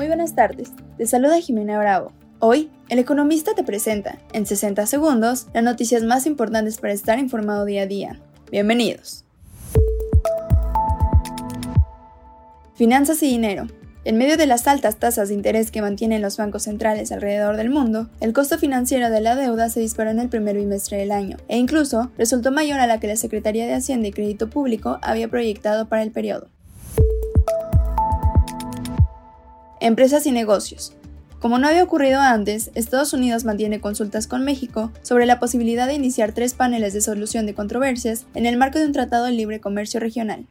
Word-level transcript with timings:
Muy 0.00 0.06
buenas 0.06 0.34
tardes, 0.34 0.72
te 0.96 1.06
saluda 1.06 1.42
Jimena 1.42 1.78
Bravo. 1.78 2.12
Hoy, 2.38 2.70
el 2.88 2.98
economista 2.98 3.54
te 3.54 3.62
presenta, 3.62 4.16
en 4.32 4.46
60 4.46 4.86
segundos, 4.86 5.48
las 5.52 5.62
noticias 5.62 6.02
más 6.04 6.24
importantes 6.24 6.78
para 6.78 6.94
estar 6.94 7.18
informado 7.18 7.66
día 7.66 7.82
a 7.82 7.86
día. 7.86 8.18
Bienvenidos. 8.50 9.26
Finanzas 12.76 13.22
y 13.22 13.26
dinero. 13.26 13.66
En 14.06 14.16
medio 14.16 14.38
de 14.38 14.46
las 14.46 14.66
altas 14.66 14.96
tasas 14.96 15.28
de 15.28 15.34
interés 15.34 15.70
que 15.70 15.82
mantienen 15.82 16.22
los 16.22 16.38
bancos 16.38 16.62
centrales 16.62 17.12
alrededor 17.12 17.58
del 17.58 17.68
mundo, 17.68 18.08
el 18.20 18.32
costo 18.32 18.56
financiero 18.56 19.10
de 19.10 19.20
la 19.20 19.36
deuda 19.36 19.68
se 19.68 19.80
disparó 19.80 20.08
en 20.08 20.20
el 20.20 20.30
primer 20.30 20.56
bimestre 20.56 20.96
del 20.96 21.12
año, 21.12 21.36
e 21.46 21.58
incluso 21.58 22.10
resultó 22.16 22.52
mayor 22.52 22.80
a 22.80 22.86
la 22.86 23.00
que 23.00 23.06
la 23.06 23.16
Secretaría 23.16 23.66
de 23.66 23.74
Hacienda 23.74 24.08
y 24.08 24.12
Crédito 24.12 24.48
Público 24.48 24.98
había 25.02 25.28
proyectado 25.28 25.90
para 25.90 26.02
el 26.02 26.10
periodo. 26.10 26.48
Empresas 29.82 30.26
y 30.26 30.30
negocios. 30.30 30.92
Como 31.38 31.58
no 31.58 31.66
había 31.66 31.82
ocurrido 31.82 32.20
antes, 32.20 32.70
Estados 32.74 33.14
Unidos 33.14 33.44
mantiene 33.44 33.80
consultas 33.80 34.26
con 34.26 34.44
México 34.44 34.92
sobre 35.00 35.24
la 35.24 35.40
posibilidad 35.40 35.86
de 35.86 35.94
iniciar 35.94 36.32
tres 36.32 36.52
paneles 36.52 36.92
de 36.92 37.00
solución 37.00 37.46
de 37.46 37.54
controversias 37.54 38.26
en 38.34 38.44
el 38.44 38.58
marco 38.58 38.78
de 38.78 38.84
un 38.84 38.92
tratado 38.92 39.24
de 39.24 39.32
libre 39.32 39.58
comercio 39.58 39.98
regional. 39.98 40.44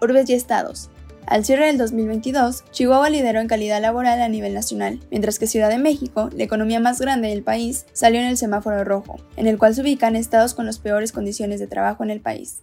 Urbes 0.00 0.30
y 0.30 0.34
estados. 0.34 0.90
Al 1.26 1.44
cierre 1.44 1.66
del 1.66 1.78
2022, 1.78 2.62
Chihuahua 2.70 3.10
lideró 3.10 3.40
en 3.40 3.48
calidad 3.48 3.82
laboral 3.82 4.20
a 4.22 4.28
nivel 4.28 4.54
nacional, 4.54 5.00
mientras 5.10 5.40
que 5.40 5.48
Ciudad 5.48 5.70
de 5.70 5.78
México, 5.78 6.30
la 6.32 6.44
economía 6.44 6.78
más 6.78 7.00
grande 7.00 7.30
del 7.30 7.42
país, 7.42 7.86
salió 7.92 8.20
en 8.20 8.26
el 8.26 8.36
semáforo 8.36 8.84
rojo, 8.84 9.16
en 9.36 9.48
el 9.48 9.58
cual 9.58 9.74
se 9.74 9.82
ubican 9.82 10.14
estados 10.14 10.54
con 10.54 10.66
las 10.66 10.78
peores 10.78 11.10
condiciones 11.10 11.58
de 11.58 11.66
trabajo 11.66 12.04
en 12.04 12.10
el 12.10 12.20
país. 12.20 12.62